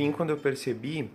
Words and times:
fim, 0.00 0.10
quando 0.12 0.30
eu 0.30 0.38
percebi, 0.38 1.10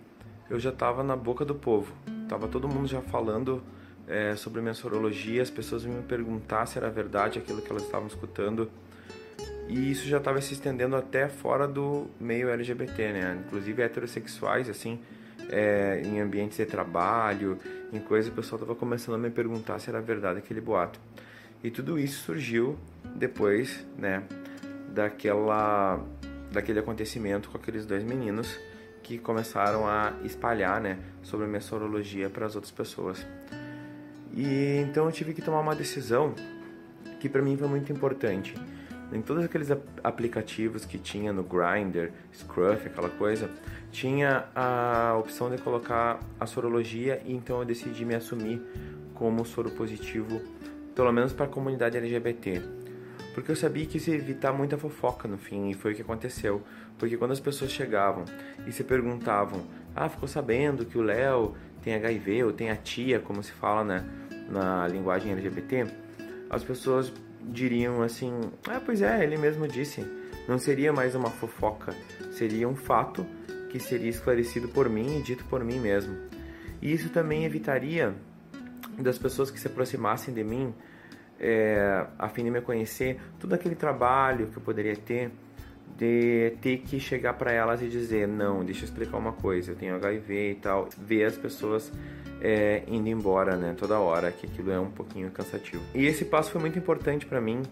eu 0.47 0.59
já 0.59 0.69
estava 0.69 1.03
na 1.03 1.15
boca 1.15 1.43
do 1.43 1.55
povo. 1.55 1.91
Tava 2.29 2.47
todo 2.47 2.67
mundo 2.67 2.87
já 2.87 3.01
falando 3.01 3.63
é, 4.07 4.35
sobre 4.35 4.71
sorologia, 4.75 5.41
as 5.41 5.49
pessoas 5.49 5.83
me 5.83 6.03
perguntar 6.03 6.67
se 6.67 6.77
era 6.77 6.87
verdade 6.87 7.39
aquilo 7.39 7.63
que 7.63 7.71
elas 7.71 7.81
estavam 7.81 8.07
escutando. 8.07 8.69
E 9.67 9.89
isso 9.89 10.07
já 10.07 10.17
estava 10.17 10.39
se 10.39 10.53
estendendo 10.53 10.95
até 10.95 11.27
fora 11.27 11.67
do 11.67 12.05
meio 12.19 12.47
LGBT, 12.47 13.11
né? 13.11 13.41
Inclusive 13.43 13.81
heterossexuais, 13.81 14.69
assim, 14.69 14.99
é, 15.49 16.03
em 16.05 16.21
ambientes 16.21 16.59
de 16.59 16.65
trabalho, 16.67 17.57
em 17.91 17.99
coisas, 17.99 18.31
o 18.31 18.35
pessoal 18.35 18.61
estava 18.61 18.77
começando 18.77 19.15
a 19.15 19.17
me 19.17 19.31
perguntar 19.31 19.79
se 19.79 19.89
era 19.89 19.99
verdade 19.99 20.37
aquele 20.37 20.61
boato. 20.61 20.99
E 21.63 21.71
tudo 21.71 21.97
isso 21.97 22.23
surgiu 22.23 22.77
depois, 23.15 23.83
né, 23.97 24.21
daquela, 24.93 25.99
daquele 26.51 26.77
acontecimento 26.77 27.49
com 27.49 27.57
aqueles 27.57 27.83
dois 27.87 28.03
meninos 28.03 28.55
que 29.05 29.19
começaram 29.19 29.87
a 29.87 30.13
espalhar, 30.23 30.81
né, 30.81 30.97
sobre 31.21 31.45
a 31.45 31.47
minha 31.47 31.61
sorologia 31.61 32.27
para 32.27 32.47
as 32.47 32.55
outras 32.55 32.71
pessoas. 32.71 33.23
E 34.33 34.77
então 34.79 35.05
eu 35.05 35.11
tive 35.11 35.31
que 35.31 35.43
tomar 35.43 35.59
uma 35.59 35.75
decisão 35.75 36.33
que 37.19 37.29
para 37.29 37.39
mim 37.39 37.55
foi 37.55 37.67
muito 37.67 37.91
importante. 37.91 38.55
Em 39.13 39.21
todos 39.21 39.45
aqueles 39.45 39.69
aplicativos 40.03 40.85
que 40.85 40.97
tinha 40.97 41.31
no 41.31 41.43
Grindr, 41.43 42.11
Scruff, 42.33 42.87
aquela 42.87 43.09
coisa, 43.09 43.47
tinha 43.91 44.45
a 44.55 45.15
opção 45.19 45.51
de 45.51 45.61
colocar 45.61 46.19
a 46.39 46.47
sorologia 46.47 47.21
e 47.23 47.31
então 47.31 47.59
eu 47.59 47.65
decidi 47.65 48.03
me 48.03 48.15
assumir 48.15 48.59
como 49.13 49.45
soro 49.45 49.69
positivo, 49.69 50.41
pelo 50.95 51.11
menos 51.11 51.31
para 51.31 51.45
a 51.45 51.49
comunidade 51.49 51.95
LGBT. 51.95 52.59
Porque 53.35 53.51
eu 53.51 53.55
sabia 53.55 53.85
que 53.85 53.97
isso 53.97 54.09
ia 54.09 54.15
evitar 54.15 54.53
muita 54.53 54.77
fofoca 54.77 55.27
no 55.27 55.37
fim, 55.37 55.69
e 55.69 55.73
foi 55.73 55.91
o 55.91 55.95
que 55.95 56.01
aconteceu. 56.01 56.63
Porque 56.97 57.17
quando 57.17 57.31
as 57.31 57.39
pessoas 57.41 57.69
chegavam 57.69 58.23
e 58.65 58.71
se 58.71 58.81
perguntavam: 58.81 59.67
Ah, 59.93 60.07
ficou 60.07 60.25
sabendo 60.25 60.85
que 60.85 60.97
o 60.97 61.01
Léo 61.01 61.53
tem 61.83 61.93
HIV 61.95 62.45
ou 62.45 62.53
tem 62.53 62.69
a 62.69 62.77
tia, 62.77 63.19
como 63.19 63.43
se 63.43 63.51
fala 63.51 63.83
né, 63.83 64.05
na 64.49 64.87
linguagem 64.87 65.33
LGBT, 65.33 65.85
as 66.49 66.63
pessoas 66.63 67.11
diriam 67.43 68.01
assim: 68.01 68.39
Ah, 68.69 68.81
pois 68.83 69.01
é, 69.01 69.21
ele 69.21 69.37
mesmo 69.37 69.67
disse. 69.67 70.01
Não 70.47 70.57
seria 70.57 70.93
mais 70.93 71.13
uma 71.13 71.29
fofoca, 71.29 71.93
seria 72.31 72.69
um 72.69 72.75
fato 72.75 73.25
que 73.69 73.79
seria 73.79 74.09
esclarecido 74.09 74.69
por 74.69 74.87
mim 74.87 75.19
e 75.19 75.23
dito 75.23 75.43
por 75.45 75.61
mim 75.61 75.79
mesmo. 75.79 76.15
E 76.81 76.93
isso 76.93 77.09
também 77.09 77.43
evitaria 77.43 78.15
das 78.97 79.17
pessoas 79.17 79.51
que 79.51 79.59
se 79.59 79.67
aproximassem 79.67 80.33
de 80.33 80.43
mim 80.43 80.73
é, 81.39 82.05
a 82.17 82.29
fim 82.29 82.43
de 82.43 82.51
me 82.51 82.61
conhecer, 82.61 83.19
todo 83.39 83.53
aquele 83.53 83.75
trabalho 83.75 84.47
que 84.47 84.57
eu 84.57 84.61
poderia 84.61 84.95
ter 84.95 85.31
de 85.97 86.53
ter 86.61 86.79
que 86.79 86.99
chegar 86.99 87.33
para 87.33 87.51
elas 87.51 87.81
e 87.81 87.87
dizer 87.87 88.27
não, 88.27 88.65
deixa 88.65 88.81
eu 88.81 88.85
explicar 88.85 89.17
uma 89.17 89.31
coisa, 89.31 89.71
eu 89.71 89.75
tenho 89.75 89.95
HIV 89.95 90.51
e 90.51 90.55
tal, 90.55 90.89
ver 90.97 91.25
as 91.25 91.37
pessoas 91.37 91.91
é, 92.41 92.83
indo 92.87 93.07
embora, 93.07 93.55
né, 93.55 93.73
toda 93.77 93.97
hora, 93.99 94.31
que 94.31 94.45
aquilo 94.45 94.71
é 94.71 94.79
um 94.79 94.91
pouquinho 94.91 95.31
cansativo. 95.31 95.81
E 95.93 96.05
esse 96.05 96.25
passo 96.25 96.51
foi 96.51 96.59
muito 96.59 96.77
importante 96.77 97.25
para 97.25 97.39
mim, 97.39 97.63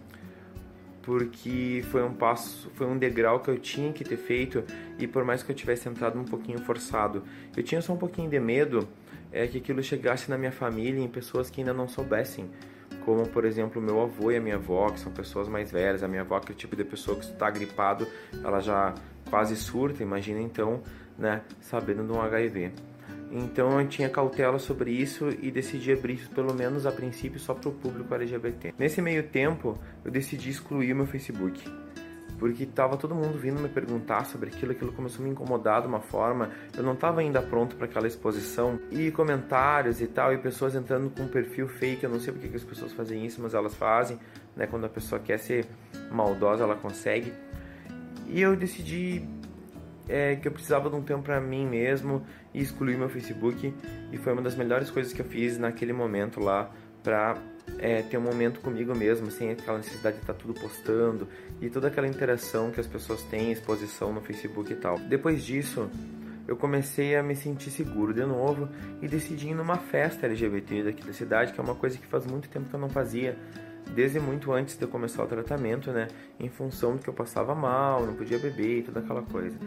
porque 1.02 1.84
foi 1.92 2.02
um 2.02 2.14
passo, 2.14 2.72
foi 2.76 2.88
um 2.88 2.98
degrau 2.98 3.42
que 3.42 3.50
eu 3.50 3.60
tinha 3.60 3.92
que 3.92 4.06
ter 4.06 4.18
feito 4.18 4.64
e 4.98 5.06
por 5.06 5.26
mais 5.26 5.44
que 5.44 5.52
eu 5.52 5.56
tivesse 5.56 5.90
entrado 5.90 6.18
um 6.18 6.24
pouquinho 6.24 6.60
forçado, 6.60 7.24
eu 7.56 7.62
tinha 7.62 7.82
só 7.82 7.94
um 7.94 7.98
pouquinho 7.98 8.30
de 8.30 8.40
medo 8.40 8.88
é 9.34 9.48
que 9.48 9.58
aquilo 9.58 9.82
chegasse 9.82 10.30
na 10.30 10.38
minha 10.38 10.52
família 10.52 11.04
em 11.04 11.08
pessoas 11.08 11.50
que 11.50 11.60
ainda 11.60 11.74
não 11.74 11.88
soubessem 11.88 12.50
como 13.06 13.28
por 13.28 13.46
exemplo 13.46 13.82
meu 13.82 14.02
avô 14.02 14.32
e 14.32 14.38
a 14.38 14.42
minha 14.42 14.56
avó, 14.56 14.90
que 14.90 15.00
são 15.00 15.12
pessoas 15.12 15.48
mais 15.48 15.72
velhas. 15.72 16.04
A 16.04 16.08
minha 16.08 16.22
avó, 16.22 16.40
que 16.40 16.52
é 16.52 16.56
o 16.56 16.58
tipo 16.58 16.76
de 16.76 16.84
pessoa 16.84 17.18
que 17.18 17.26
está 17.26 17.50
gripado, 17.50 18.08
ela 18.44 18.60
já 18.60 18.94
quase 19.30 19.56
surta, 19.56 20.04
imagina 20.04 20.40
então, 20.40 20.82
né, 21.18 21.42
sabendo 21.60 22.04
de 22.04 22.12
um 22.12 22.22
HIV. 22.22 22.72
Então 23.32 23.80
eu 23.80 23.88
tinha 23.88 24.08
cautela 24.10 24.60
sobre 24.60 24.92
isso 24.92 25.30
e 25.42 25.50
decidi 25.50 25.92
abrir 25.92 26.14
isso, 26.14 26.30
pelo 26.30 26.54
menos 26.54 26.86
a 26.86 26.92
princípio, 26.92 27.40
só 27.40 27.54
para 27.54 27.70
o 27.70 27.74
público 27.74 28.14
LGBT. 28.14 28.76
Nesse 28.78 29.02
meio 29.02 29.24
tempo, 29.24 29.78
eu 30.06 30.12
decidi 30.12 30.52
excluir 30.52 30.94
o 30.94 30.96
meu 30.98 31.08
Facebook 31.08 31.64
porque 32.38 32.66
tava 32.66 32.98
todo 32.98 33.16
mundo 33.16 33.38
vindo 33.38 33.60
me 33.60 33.70
perguntar 33.70 34.26
sobre 34.26 34.50
aquilo, 34.50 34.72
aquilo 34.72 34.92
começou 34.92 35.22
a 35.22 35.28
me 35.28 35.32
incomodar 35.32 35.82
de 35.82 35.88
uma 35.88 36.00
forma, 36.00 36.50
eu 36.76 36.84
não 36.84 36.96
tava 36.96 37.22
ainda 37.22 37.42
pronto 37.42 37.76
para 37.76 37.86
aquela 37.86 38.08
exposição, 38.08 38.80
e 38.92 39.12
comentários 39.12 40.02
e 40.02 40.08
tal, 40.08 40.34
e 40.34 40.38
pessoas 40.38 40.76
entrando 40.76 41.10
com 41.10 41.24
um 41.24 41.28
perfil 41.28 41.68
fake, 41.68 42.04
eu 42.04 42.10
não 42.10 42.20
sei 42.20 42.34
porque 42.34 42.50
que 42.50 42.56
as 42.56 42.64
pessoas 42.64 42.92
fazem 42.94 43.26
isso, 43.26 43.42
mas 43.42 43.54
elas 43.54 43.76
fazem, 43.76 44.20
né, 44.56 44.68
quando 44.68 44.86
a 44.86 44.90
pessoa 44.90 45.20
quer 45.20 45.38
ser 45.38 45.66
maldosa, 46.12 46.64
ela 46.64 46.76
consegue, 46.76 47.34
e 48.28 48.42
eu 48.42 48.56
decidi 48.56 49.28
é, 50.08 50.36
que 50.36 50.48
eu 50.48 50.52
precisava 50.52 50.90
de 50.90 50.96
um 50.96 51.02
tempo 51.02 51.24
para 51.24 51.40
mim 51.40 51.66
mesmo, 51.66 52.26
e 52.54 52.62
excluí 52.62 52.96
meu 52.96 53.10
Facebook, 53.10 53.74
e 54.12 54.18
foi 54.18 54.34
uma 54.34 54.42
das 54.42 54.56
melhores 54.56 54.90
coisas 54.90 55.14
que 55.14 55.22
eu 55.22 55.26
fiz 55.26 55.58
naquele 55.58 55.94
momento 55.94 56.40
lá, 56.40 56.70
pra 57.04 57.38
é, 57.78 58.02
ter 58.02 58.18
um 58.18 58.22
momento 58.22 58.60
comigo 58.60 58.96
mesmo, 58.96 59.30
sem 59.30 59.52
aquela 59.52 59.78
necessidade 59.78 60.18
de 60.18 60.24
estar 60.24 60.34
tá 60.34 60.40
tudo 60.40 60.54
postando 60.54 61.28
e 61.62 61.70
toda 61.70 61.88
aquela 61.88 62.08
interação 62.08 62.72
que 62.72 62.80
as 62.80 62.88
pessoas 62.88 63.22
têm, 63.24 63.52
exposição 63.52 64.14
no 64.14 64.22
Facebook 64.22 64.72
e 64.72 64.76
tal. 64.76 64.98
Depois 65.00 65.44
disso, 65.44 65.90
eu 66.48 66.56
comecei 66.56 67.16
a 67.16 67.24
me 67.24 67.36
sentir 67.36 67.72
seguro 67.72 68.14
de 68.14 68.26
novo 68.26 68.68
e 69.02 69.08
decidi 69.08 69.50
ir 69.50 69.54
numa 69.54 69.78
festa 69.78 70.26
LGBT 70.26 70.84
daqui 70.84 71.06
da 71.06 71.14
cidade, 71.14 71.54
que 71.54 71.60
é 71.60 71.64
uma 71.64 71.76
coisa 71.76 71.98
que 71.98 72.06
faz 72.06 72.26
muito 72.26 72.50
tempo 72.50 72.70
que 72.70 72.76
eu 72.76 72.80
não 72.80 72.90
fazia, 72.90 73.38
desde 73.96 74.20
muito 74.20 74.52
antes 74.52 74.78
de 74.78 74.84
eu 74.84 74.88
começar 74.88 75.24
o 75.24 75.28
tratamento, 75.28 75.92
né? 75.92 76.08
Em 76.40 76.50
função 76.50 76.96
de 76.96 77.04
que 77.04 77.10
eu 77.10 77.14
passava 77.14 77.56
mal, 77.56 78.06
não 78.06 78.14
podia 78.14 78.40
beber 78.40 78.80
e 78.80 78.84
toda 78.84 79.00
aquela 79.00 79.22
coisa. 79.22 79.58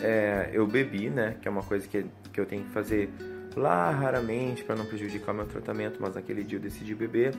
É, 0.00 0.50
eu 0.52 0.66
bebi, 0.66 1.10
né? 1.10 1.36
Que 1.40 1.48
é 1.48 1.50
uma 1.50 1.62
coisa 1.62 1.86
que, 1.86 2.06
que 2.32 2.40
eu 2.40 2.46
tenho 2.46 2.64
que 2.64 2.70
fazer 2.70 3.10
lá 3.56 3.90
raramente 3.90 4.64
para 4.64 4.76
não 4.76 4.84
prejudicar 4.86 5.32
meu 5.32 5.46
tratamento, 5.46 5.98
mas 6.00 6.14
naquele 6.14 6.42
dia 6.44 6.58
eu 6.58 6.62
decidi 6.62 6.94
beber 6.94 7.34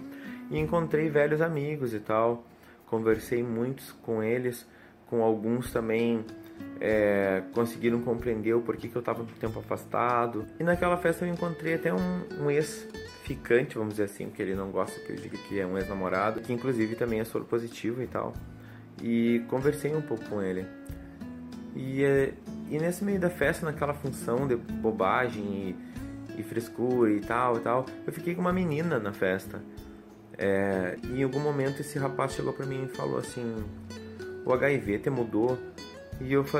e 0.49 0.59
encontrei 0.59 1.09
velhos 1.09 1.41
amigos 1.41 1.93
e 1.93 1.99
tal. 1.99 2.45
Conversei 2.87 3.43
muitos 3.43 3.91
com 4.03 4.21
eles, 4.21 4.65
com 5.07 5.23
alguns 5.23 5.71
também 5.71 6.23
é, 6.79 7.43
conseguiram 7.53 8.01
compreender 8.01 8.53
o 8.53 8.61
porquê 8.61 8.87
que 8.87 8.95
eu 8.95 8.99
estava 8.99 9.19
muito 9.19 9.39
tempo 9.39 9.59
afastado. 9.59 10.45
E 10.59 10.63
naquela 10.63 10.97
festa 10.97 11.25
eu 11.25 11.31
encontrei 11.31 11.75
até 11.75 11.93
um, 11.93 12.43
um 12.43 12.51
ex-ficante, 12.51 13.75
vamos 13.75 13.93
dizer 13.93 14.03
assim, 14.03 14.27
porque 14.27 14.41
ele 14.41 14.55
não 14.55 14.69
gosta 14.71 14.99
que 14.99 15.11
eu 15.11 15.15
diga 15.15 15.37
que 15.37 15.59
é 15.59 15.65
um 15.65 15.77
ex-namorado, 15.77 16.41
que 16.41 16.53
inclusive 16.53 16.95
também 16.95 17.19
é 17.19 17.23
soro 17.23 17.45
positivo 17.45 18.01
e 18.01 18.07
tal. 18.07 18.33
E 19.01 19.43
conversei 19.47 19.95
um 19.95 20.01
pouco 20.01 20.23
com 20.25 20.41
ele. 20.41 20.65
E, 21.75 22.03
é, 22.03 22.33
e 22.69 22.77
nesse 22.77 23.03
meio 23.03 23.19
da 23.19 23.29
festa, 23.29 23.65
naquela 23.65 23.93
função 23.93 24.47
de 24.47 24.55
bobagem 24.55 25.43
e 25.43 25.75
e 26.37 26.43
frescura 26.43 27.11
e 27.11 27.19
tal 27.19 27.57
e 27.57 27.59
tal. 27.59 27.85
Eu 28.05 28.13
fiquei 28.13 28.33
com 28.33 28.41
uma 28.41 28.53
menina 28.53 28.99
na 28.99 29.11
festa. 29.11 29.61
É, 30.37 30.97
e 31.03 31.19
em 31.19 31.23
algum 31.23 31.39
momento 31.39 31.79
esse 31.79 31.97
rapaz 31.97 32.33
chegou 32.33 32.53
para 32.53 32.65
mim 32.65 32.85
e 32.85 32.95
falou 32.95 33.17
assim: 33.17 33.63
o 34.45 34.53
HIV 34.53 34.99
te 34.99 35.09
mudou. 35.09 35.57
E 36.21 36.31
eu 36.31 36.43
falei. 36.43 36.53